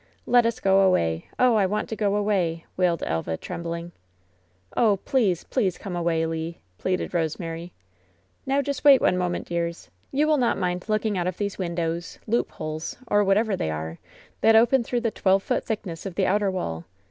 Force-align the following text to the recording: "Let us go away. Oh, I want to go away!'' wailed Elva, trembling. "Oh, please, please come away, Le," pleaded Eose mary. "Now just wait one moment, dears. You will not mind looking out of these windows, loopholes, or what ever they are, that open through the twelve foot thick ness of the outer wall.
"Let 0.25 0.47
us 0.47 0.59
go 0.59 0.81
away. 0.81 1.27
Oh, 1.37 1.53
I 1.53 1.67
want 1.67 1.87
to 1.89 1.95
go 1.95 2.15
away!'' 2.15 2.65
wailed 2.75 3.03
Elva, 3.05 3.37
trembling. 3.37 3.91
"Oh, 4.75 4.97
please, 4.97 5.43
please 5.43 5.77
come 5.77 5.95
away, 5.95 6.25
Le," 6.25 6.55
pleaded 6.79 7.11
Eose 7.11 7.37
mary. 7.39 7.71
"Now 8.43 8.63
just 8.63 8.83
wait 8.83 8.99
one 8.99 9.15
moment, 9.15 9.47
dears. 9.49 9.91
You 10.11 10.25
will 10.25 10.37
not 10.37 10.57
mind 10.57 10.85
looking 10.89 11.19
out 11.19 11.27
of 11.27 11.37
these 11.37 11.59
windows, 11.59 12.17
loopholes, 12.25 12.97
or 13.05 13.23
what 13.23 13.37
ever 13.37 13.55
they 13.55 13.69
are, 13.69 13.99
that 14.41 14.55
open 14.55 14.83
through 14.83 15.01
the 15.01 15.11
twelve 15.11 15.43
foot 15.43 15.65
thick 15.65 15.85
ness 15.85 16.07
of 16.07 16.15
the 16.15 16.25
outer 16.25 16.49
wall. 16.49 16.85